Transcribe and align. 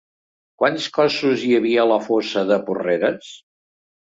Quants 0.61 0.87
cossos 0.95 1.43
hi 1.49 1.51
havia 1.57 1.83
a 1.83 1.91
la 1.93 1.99
fossa 2.07 2.45
de 2.53 2.59
Porreres? 2.71 3.31